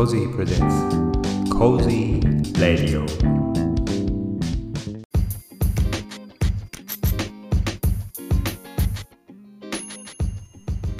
[0.00, 0.88] Cozy presents.
[1.50, 2.22] Cozy
[2.58, 3.04] Radio.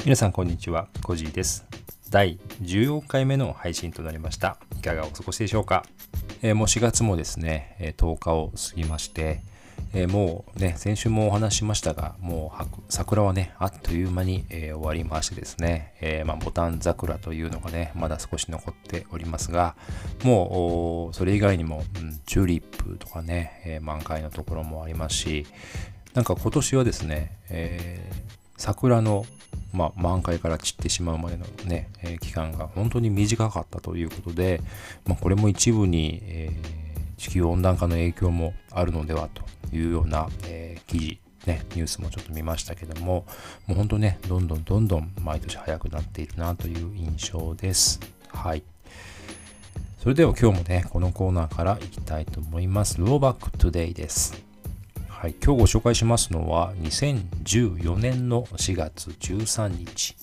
[0.05, 0.89] 皆さんこんにちは。
[1.03, 1.65] コジーです。
[2.11, 4.59] 第14回目の配信となりました。
[4.79, 5.87] いかがお過ごしでしょうか、
[6.43, 9.41] えー、もう4月もですね10日を過ぎまして
[9.93, 19.75] えー、もうね、先週もお話ししましたが、もう桜はね、あっという間に、えー、終わりましてですね、えー、まあ、ボタン桜というのがね、まだ少し残っておりますが、
[20.23, 25.47] もう、それ以外にも、うん、チューリップとかね、え満開のところもありますし、
[26.15, 28.11] なんか今年はですね、え
[28.57, 29.27] 桜の、
[29.73, 34.61] まあ、満開から散ってしまうまでのね、え期間が本当に短かったということで、
[35.07, 36.51] まあ、これも一部に、え
[37.21, 39.43] 地球温暖化の影響もあるのではと
[39.77, 43.27] いうような、えー、記事、ね、ニュースもちょっと見ましたけども、
[43.67, 48.01] もう本当ね、どんどんどんどん毎年早くなっているなという印象です。
[48.29, 48.63] はい。
[49.99, 52.99] それでは今日もね、このコーナーからいきたいと思います。
[52.99, 54.43] Throwback Today です。
[55.07, 60.17] はい、今日ご紹介しますのは2014年の4月13日。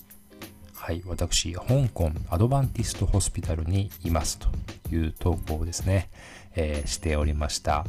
[0.73, 4.48] はい、私、香港 Adventist Hospital にいますと
[4.89, 6.09] いう投稿ですね、
[6.58, 7.86] えー、しておりました。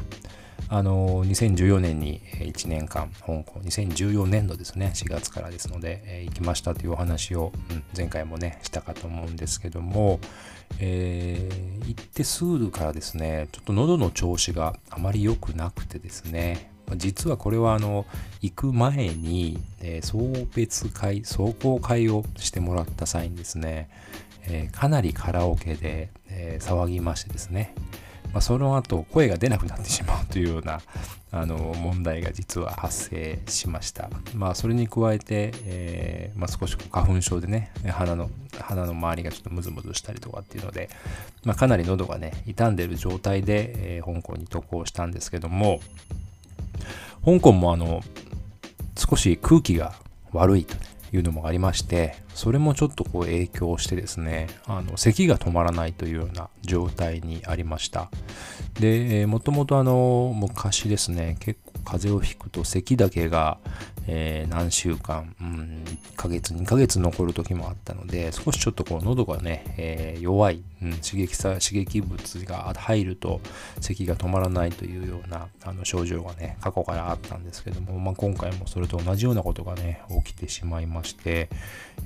[0.70, 10.20] あの2014年に1年間香港2014年度ですね4月からですので、えー、行きましたというお話を、うん、前回もねしたかと思うんですけども、
[10.78, 18.04] えー、行ってすぐからですねちょっと喉の調子があまり良くなくてですね実はこれはあの
[18.42, 23.88] 行く前に、えー、送別会壮行会をしてもらった際にですね、
[24.42, 27.74] えー、かなりカラオケで、えー、騒ぎましてですね
[28.32, 30.80] まあ、その後声が出なくなってしまうというような
[31.30, 34.08] あの問題が実は発生しました。
[34.34, 40.88] まあ、それに加えて、えー、まあ、少し花粉症でね鼻の鼻の周りがちょっとムズムズしたりとかっていうので、
[41.44, 45.80] まあ、かなり喉がね傷んでる状態で、えー、香港に渡航したんですけども
[47.24, 48.02] 香港もあの
[48.96, 49.94] 少し空気が
[50.32, 50.80] 悪いと、ね、
[51.12, 58.10] いうのもありまして、それもちょっとこう影響してですね、あの咳が止まらないというような状態にありました。
[58.80, 63.58] で、もともとあの、昔ですね、結風邪をひくと咳だけが、
[64.06, 73.40] えー、何週間、うん、1ヶ月、2ヶ月残る時もあったので、少しちょっとこう喉がね、えー、弱い、うん、刺激さ、刺激物が入ると
[73.80, 81.48] 咳が止まらないというようなあの症状がね、過去からあったんですけども、まあ、今回もそれと同じようなことがね、起きてしまいまして、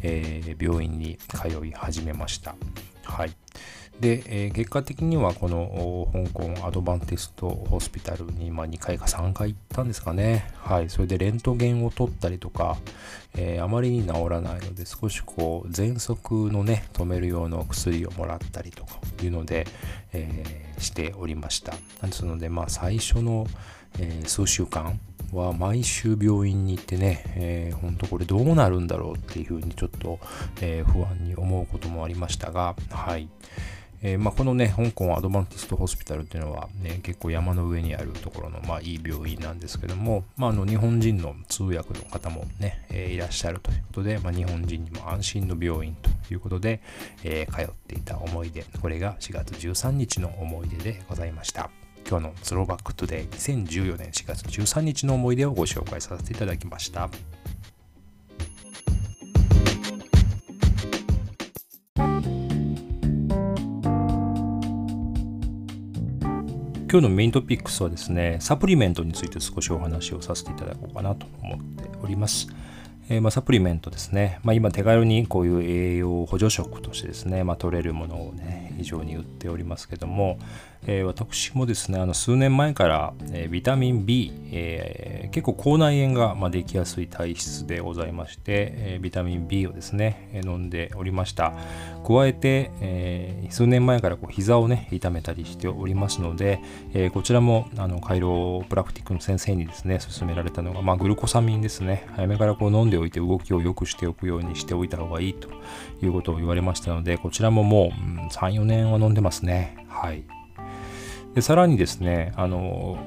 [0.02, 2.54] えー、病院に通い始めました。
[3.02, 3.32] はい。
[4.00, 10.50] で、えー、結果的にはこの香港アドバンテストホスピタルに、まあ、2回か3回行ったんですかね。
[10.56, 10.90] はい。
[10.90, 12.78] それでレントゲンを取ったりとか、
[13.36, 19.66] えー、あまりに治らないので少しこう喘息のね、止める用の薬をもらったりとかいうので、
[20.12, 21.72] えー、しておりました。
[22.04, 23.46] ですので、まあ最初の、
[23.98, 24.98] え数週間、
[25.32, 30.20] は毎週病院に行ってね、えー、本当これどうなるんだろうっていうふうにちょっと、
[30.60, 33.28] えー、不安に思うこともありましたが、はい。
[34.02, 46.80] えー、まあ、このね、香港アドバンティストホスピタルっていうのは、ね、結構山の上にあるところの、まあ、いい病院なんですけども、まあ、あの日本人の通訳の方もね、えー、いらっしゃるということで、まあ、日本人にも安心の病院ということで、
[47.22, 51.70] えー、通っていた思い出、これが4月13日の思い出でございました。
[52.08, 57.08] 今日の Throwback Today 2014年4月13日の思い出をご紹介させていただきました。
[66.92, 72.48] 今日のメイントピックスはですね、サプリメントについて少しお話をさせていただこうかなと思っております。
[73.08, 80.38] えー、まあ、サプリメントですね、まあ、今手軽にこういう栄養補助食としてですね、まあ、取れるものをね、非常に売っておりますけども、
[80.86, 91.52] えー、私もですね、あの数年前から、えー、ビタミン B、えー、結構口内炎が、まあ、できやすい体質でございまして、えビタミン B をですね、飲んでおりました。
[92.06, 96.60] 加えて、え数年前からこう膝をね、痛めたりしておりますので、
[96.94, 102.06] えこちらもあのカイロプラクティックの先生にですね、勧められたのが、まあ、グルコサミンですね。
[102.16, 105.48] 早めからこう飲んでおいて動きを良くしておくようにしておいた方がいいと
[106.02, 109.86] いうことを言われましたので、こちらももう、うん、3、4年は飲んでますね。
[109.88, 110.41] はい。
[111.34, 112.98] でさらにですねあの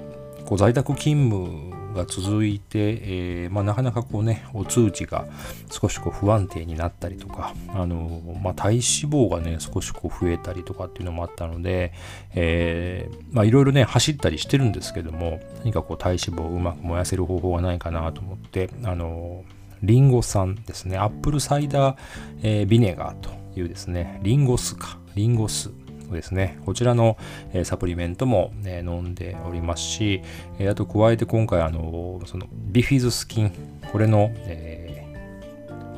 [0.45, 5.25] こう在宅勤務が続いて、えー、まあ、なかなかこうねお通知が
[5.71, 11.93] 少しこう不安定になったりとかあの、まあ、体脂肪がね少しこう増えたりとかっていうのもあったので、
[12.35, 19.45] いろいろね走ったりしてるんですけども何かこう体脂肪をうまく燃やせる方法がないかなと思ってあの
[19.81, 21.97] リンゴ酸ですね、 apple cider、
[22.43, 25.69] えー、 vinegar というですね、リンゴ酢か、リンゴ酢
[26.13, 27.17] ですね、こちらの、
[27.53, 30.21] え、サプリメントも、ね、飲んでおりますし、
[30.59, 33.51] え、あと加えて今回あのそのビフィズス菌
[33.91, 35.05] これの、え、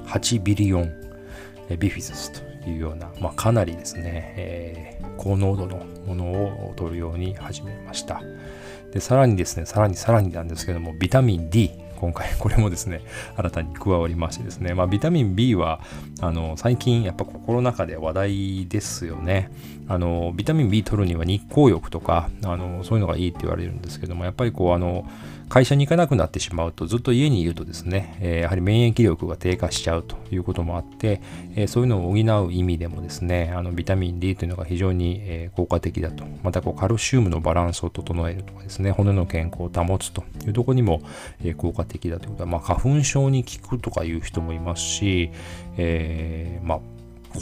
[0.07, 0.91] 8 billion、
[1.69, 6.25] えビフィズスというような、まあ、かなりですね、え高濃度のもの
[6.69, 8.21] を取るように始めました。
[8.91, 13.01] でさらにですねさらにさらになんですけどもビタミン D 今回これもですね
[13.35, 15.81] 新たに加わりましてですね、まあ、ビタミン B は
[16.21, 19.49] あの最近やっぱ心の中で話題ですよね。
[19.89, 25.05] あのビタミン B 取るには日光浴とかあのそういうのがいいって言われるんですけどもやっぱりこうあの
[25.49, 31.21] 会社に行かなくなってしまうとずっと家にいるとですね、えー、やはり免疫力が低下しちゃうということもあって、
[31.55, 36.25] えー、そういうのを補う意味でもですねあのビタミン D というのが非常に、えー、効果的だと。
[36.43, 41.01] またこうカルシウムのバランスを整えるとかですね骨の健康を保つというところにも、
[41.43, 45.31] え効果的だということは、まあ、花粉症に効くとかいう人もいますし、
[45.77, 46.79] えまあ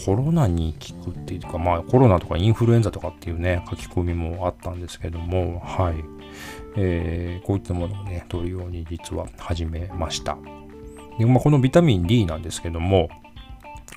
[0.06, 5.95] コロナに効くっていうか、まあコロナとかインフルエンザとかっていうね、書き込みもあったんですけども、はい。
[6.77, 10.38] えー、こういったものをね、取るように実は始めました。
[11.18, 13.09] で、まあ、このビタミン D なんですけども、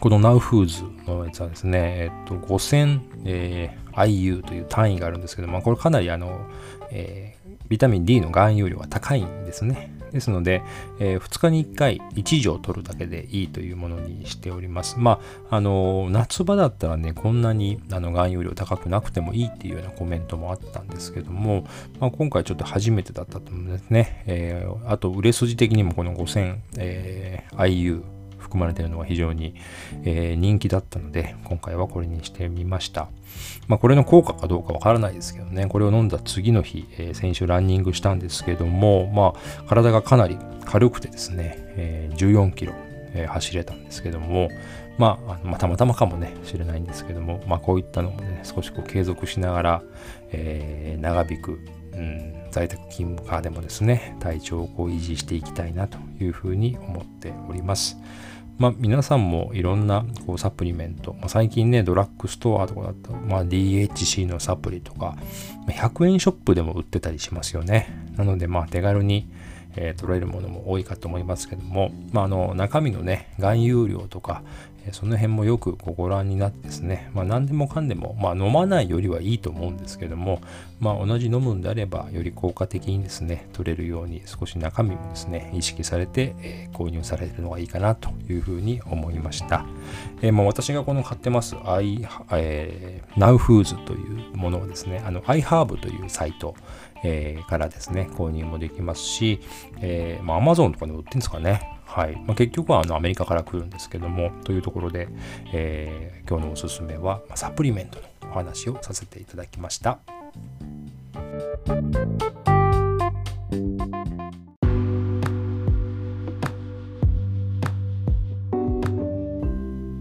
[0.00, 6.46] この Now Foods のやつはですね、えっと、5000、えー、IU という単位があるんですけど、まあ、これかなりあの、
[6.92, 9.97] えー、ビタミン D の含有量が高いんですね。
[10.12, 10.62] ですので、
[10.98, 14.96] えー、2日に1回1錠取るだけでいいというものにしております。
[14.98, 15.20] ま
[15.50, 21.66] あ、あの夏場だったらね、こんなにあの含有量高くなくてもいいっていうようなコメントもあったんですけども、
[22.00, 24.22] まあ、今回ちょっと初めてだったと思うんですね。
[24.26, 28.02] えー、あと、売れ筋的にもこの5000、えー、IU
[28.48, 29.54] 含まれているのが非常に、
[30.04, 33.08] えー、人気だったので、今回はこれにしてみました。
[33.68, 42.72] まあ、これの効果かどうかわからないですけどね、これを飲んだ次の日、えー、先週ランニングしたんですけども、まあ、体がかなり軽くてですね、えー、14キロ、
[43.14, 44.48] え、走れたんですけども、
[44.96, 49.82] まあ、まあ、たまたまかもね、知れないんですけども、まあ、こういったのもね、少しこう継続しながら、
[50.32, 51.60] え、長引く、
[51.92, 57.96] うん、在宅勤務下でもですね、体調をこう維持していきたいなというふうに思っております。
[58.58, 65.16] まあ、皆さんもいろんなこうサプリメント、まあ、最近ね、ドラッグストアとかだったら、まあ、DHC のサプリとか、
[65.68, 67.88] 100円ショップでも売ってたりしますよね。
[68.16, 69.28] なので、まあ、手軽に、
[69.76, 74.42] えー、取れるものも多いかと思いますけども、まあ、あの中身のね、含有量とか、
[74.92, 80.40] その辺もよくご覧になってですね、まあ、何でもかんでも、まあ、飲まないよりはいいと思うんですけども、
[80.80, 89.64] まあ、同じ飲むんであればより効果的にですね取れるように少し中身もですね意識されて、えー、購入されるのがいいかなというふうに思いました、
[90.22, 96.54] えー、まあ、私がこの買ってます I、えー、NowFoods というものをですねあの iHerb というサイト、
[97.04, 99.40] えー、からですね購入もできますし、
[99.80, 101.77] えーまあ、Amazon とかで売ってるんですかね。
[101.88, 102.16] はい。
[102.26, 105.08] まあ、結局はあのアメリカから来るんですけども、というところで、
[105.52, 109.98] えー、今日のおすすめはサプリメントのお話をさせていただきました。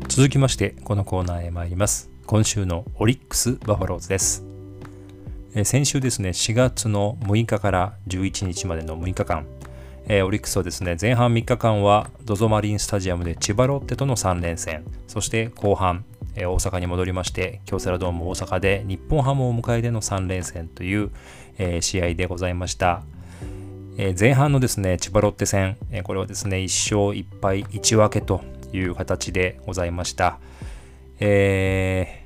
[0.09, 4.43] 続きましてこのコーナーへ参ります今週のオリックス・バファローズです
[5.63, 9.45] 先週ですね4月の6日から11日までの6日間
[10.09, 16.05] えー、オリックスはですね、前半3日間は ZOZO マリンスタジアムで千葉ロッテとの3連戦、そして後半、
[16.35, 21.11] えー、大阪に戻りまして、京セラドーム大阪で日本ハムを迎えての3連戦という、
[21.57, 23.03] えー、試合でございました。
[23.99, 28.41] え前半のですね、千葉ロッテ戦、えこれはですね、1勝1敗1分けと
[28.71, 30.39] いう形でございました。
[31.19, 32.23] え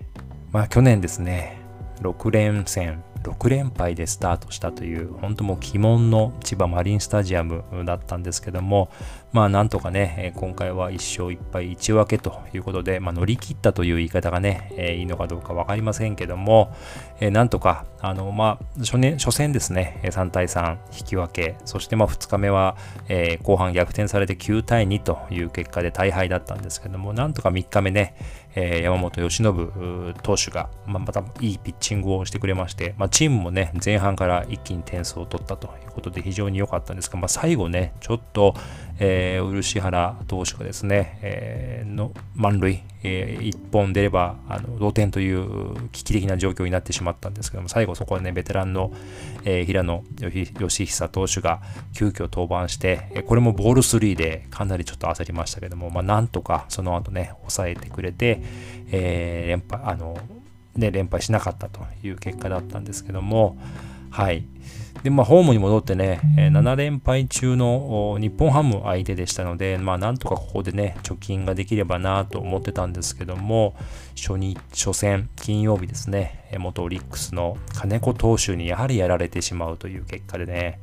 [0.51, 1.61] まあ去年ですね、
[2.01, 8.89] 6連戦、6連敗でスタートしたという本当もう鬼門の千葉マリンスタジアムだったんですけども
[9.31, 16.73] まあなんとかね今回は1勝1敗1分けということで、まあ、乗り切ったという言い方がね、え、いいのかどうか分かりませんけども、
[17.19, 22.75] えー、なんとかあのまあ初,、ね、初戦ですね3対3引き分けそしてまあ2日目は、
[23.07, 28.15] え、後半逆転されて9対2という結果で大敗だったんですけどもなんとか3日目ね
[28.55, 38.55] えー、山本由伸投手が、まあ、またいいピッチングをしてくれまして、まあ、チームもね、前半から一気に点数を取ったということで非常に良かったんですが、まあ、最後ね、ちょっと、
[39.03, 48.93] えー、漆原投手がですね、えー、の満塁、えー、1本出ればあの同点という危機的な状況になってしまったんですけども、最後そこはね、ベテランの、
[49.43, 50.03] えー、平野
[50.59, 51.61] 義久投手が
[51.95, 58.43] 急遽登板して、これもボール3でかなりちょっと焦りましたけども、まあ、なんとかその後ね、抑えてくれて、
[58.91, 60.15] えー、連敗、あの、
[60.75, 63.57] ね、連敗しなかったという結果だったんですけども、
[64.11, 64.45] はい。
[65.03, 73.75] で、まあ、ホームに戻ってね、7連敗中の日本ハム相手でしたので、まあ、なんとかここでね、貯金ができればなと思ってたんですけども、
[74.15, 80.79] 初日、初戦、金曜日ですね、元オリックスの金子投手にやはりやられてしまうという結果でね、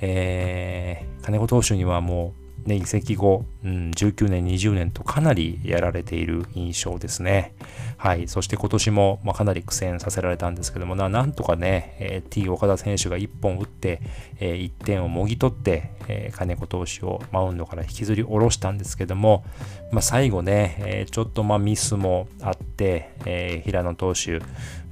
[0.00, 7.54] えー、金子投手にはもう、ね、移籍後、うん、19年、20年とかなりやられている印象ですね。
[7.96, 8.28] はい。
[8.28, 14.00] そして今年も、まあ、かなり苦戦させられたんですけどもな、なんとかね、えー、T 岡田選手が1本打って、
[14.40, 19.44] えー、1点をもぎ取って、えー、金子投手をマウンドから引きずり下ろしたんですけども、
[19.92, 24.40] まあ、最後ね、えー、ちょっとまあミスもあって、えー、平野投手、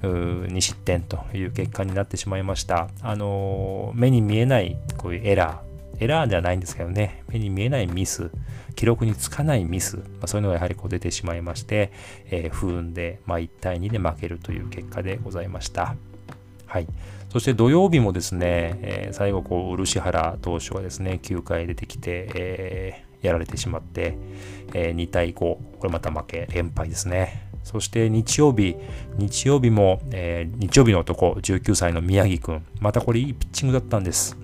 [0.03, 2.89] 2失点という結果になってしまいました。
[3.03, 8.31] あのー、目に見えないこういうエラー、エラーではないんですけどね、目に見えないミス、
[8.75, 11.93] 記録につかないミス、まあ、そういうのがやはりこう出てしまいまして、
[12.31, 15.97] えー、不運で、まあ、1対2で負けるという結果でございました。
[16.67, 16.87] はい。
[17.31, 24.17] そして土曜日もですね、えー、最後こう、漆原投手がですね、9回出てきて、えー、やられてしまって、
[24.73, 27.49] えー、2対5、これまた負け、連敗ですね。
[27.65, 28.77] そして日曜日、
[29.17, 34.44] 日曜日も、えー、日曜日の男、19歳の宮城くん、またこれいいピッチングだったんです。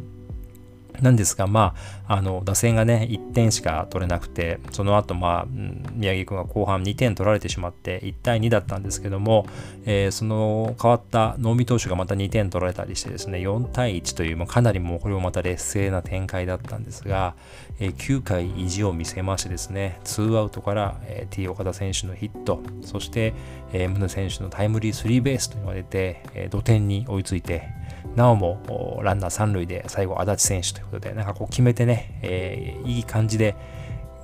[1.03, 1.75] なんですが、ま
[2.07, 5.47] あ、あの打線がね、1点しか取れなくて、その後、まあ、
[5.95, 9.47] 宮城君が後半2点取られてしまって、1対2だったんですけども、
[9.87, 17.35] えー、その変わった能見投手がまた2点取られたりしてですね、4対1という、まあ、かなりもうこれもまた劣勢な展開だったんですが、
[17.79, 23.35] えー、9回意地を見せましてですね、ツーアウトから、えー、T 岡田選手のヒット、そして、
[23.73, 27.69] えー、宗選手のタイムリースリーベースと言われて、えー、土点に追いついて、
[28.17, 33.55] なおもランナー三塁で最後、足立選手ということで、なんかこう決めてね、えー、いい感じで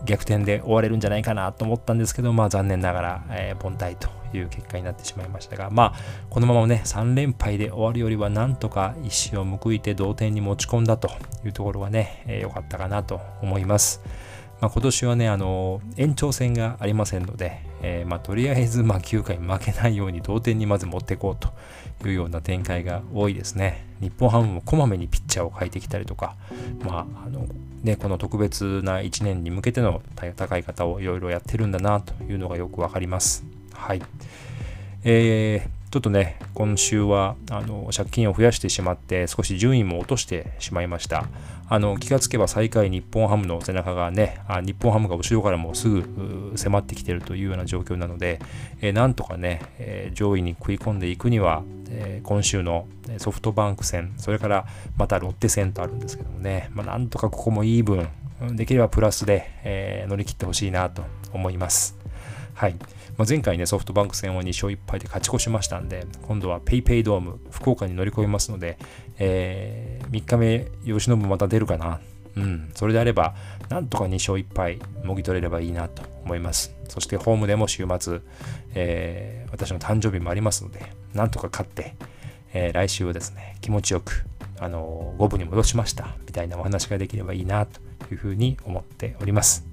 [0.05, 5.95] 逆転で終われるんじゃないかなと思ったんですけど、まあ残念ながら、えー、凡退という結果になってしまいましたが、まあ
[6.31, 11.09] このままね、3連敗で終わるよりはなんとか一矢を報いて同点に持ち込んだと
[11.45, 14.03] いうところがね、良、えー、かったかなと思います。
[14.61, 21.47] まあ、今年はね、あの延長戦がありませんので、えー、まあ、とりあえずまあ9回負けないように同点にまず持っていこう
[22.01, 23.87] というような展開が多いですね。
[24.01, 26.35] 日本ハムもこまめにピッチャーを変えてきたりとか、
[26.85, 27.47] まああの
[27.85, 33.45] ね、この特別な1年に向けての戦い方をいろいろやってるんだなというのがよくわかります。
[33.73, 34.03] はい。
[35.05, 41.27] えー、ちょっとね、今週はあの借金を増やしてしまって、少し順位も落としてしまいました。
[41.69, 48.41] あの気がつけば最下位日本ハムの背中がね、あ日本ハムが後ろからもうすぐ迫ってきているというような状況なので、
[48.81, 52.87] えー、なんとかね、えー、上位に食い込んでいくには、えー、今週の
[53.19, 58.09] ソフトバンク戦、それからまたロッテ戦とあるんですけどもね、まあ、なんとかここもいい分、
[58.53, 61.97] できればプラスで、え乗り切ってほしいなと思います。
[62.55, 62.77] はい。
[63.17, 68.79] まあ、前回ね、ソフトバンク戦は2勝1敗で勝ち越しましたんで、今度は PayPay ドーム、福岡に乗り込みますので、
[69.19, 72.01] えー、3日目、吉信また出るかな。
[72.37, 73.35] うん、それであれば、
[73.71, 76.75] なんとか2勝1敗、もぎ取れればいいなと思います。
[76.89, 78.21] そして、ホームでも週末、
[78.75, 81.95] えー、私の誕生日もありますので、なんとか勝って、
[82.53, 84.27] えー、来週はですね、気持ちよく、
[84.61, 87.81] あのー、5分に戻しました、みたいなお話ができればいいな、と
[88.11, 89.67] いうふうに思っております。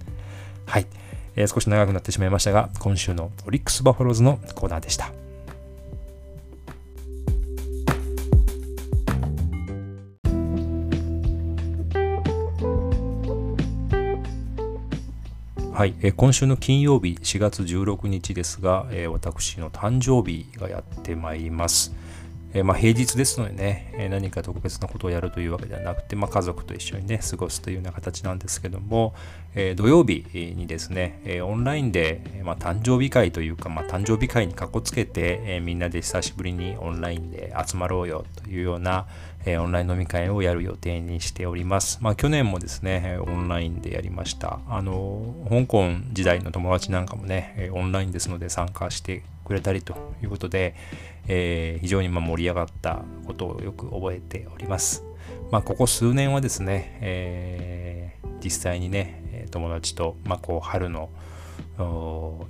[0.65, 0.87] はい。
[1.35, 5.11] えー、少し長くなってしまいましたが、今週のオリックス・バファローズのコーナーでした。
[15.73, 21.91] はい、えー、今週の金曜日4月16日ですが、えー、私の誕生日がやってまいります。
[22.53, 29.15] えー、まあ、平日ですのでね、え何か特別なことをやるというわけではなくて、まあ、家族と一緒にね、過ごすというような形なんですけども、
[29.55, 39.07] え土曜日にですね、えオンラインで、まあ、誕生日会というか、まあ、誕生日会にかこつけて、えみんなで久しぶりにオンラインで集まろうよというような、
[39.45, 41.99] えオンライン飲み会をやる予定にしております。
[42.01, 44.59] まあ、去年もですね、オンラインでやりました。
[44.69, 50.75] あの、香港時代の友達なんかもね、オンラインですので参加してくれたりということで、
[51.27, 55.03] えー、非常にま盛り上がったことをよく覚えております。
[55.51, 61.09] まあ、ここ数年はですね、えー、実際にね、友達と、まあ、こう春の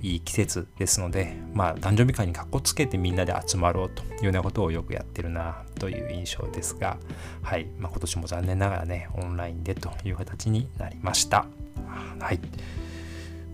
[0.02, 6.98] いい季節ですので、まあ、誕生日会にかっこつけてみんなで集まろうというようなことをよくやってるなという印象ですが、
[7.42, 11.46] はいまあ、今年も残念ながらね、オンラインでという形になりました。
[12.18, 12.40] はい。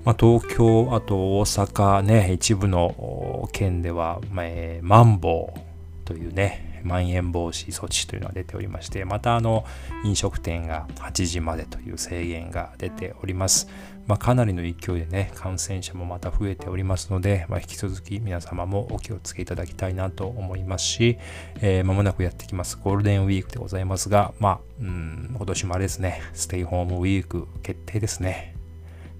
[0.04, 4.46] まあ、東京、あと大阪ね、一部の県では、まあ、
[4.82, 5.60] マンボウ
[6.04, 9.64] というね、まん延防止措置というのが出ておりまして、またあの
[10.04, 13.68] 飲食店が8時までという制限が出ております。
[14.06, 21.18] まあ、かなりの勢いでね、感染者もまた増えておりますので、まあ、引き続き皆様もお気をつけいただきたいなと思いますし、
[21.60, 28.56] えー、間もなくやってきますゴールデンウィークでございますが、まあ、うん、今年もあれですね、ステイホームウィーク決定ですね。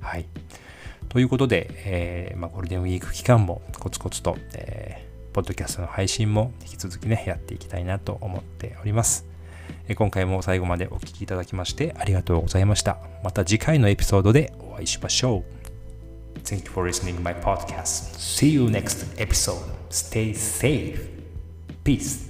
[0.00, 0.26] はい。
[1.08, 9.24] ということで、えー、まあ、ゴールデンウィーク期間もコツコツと、えー、ポッドキャストの配信も引き続きね、やっていきたいなと思っております。
[9.94, 12.98] 今回も最後までお聴きいただきましてありがとうございました。
[13.22, 15.44] また次回のエピソードでお会いしましょ
[16.36, 16.40] う。
[16.42, 18.16] Thank you for listening my podcast.
[18.16, 19.58] See you next episode.
[19.90, 21.08] Stay safe.
[21.84, 22.29] Peace.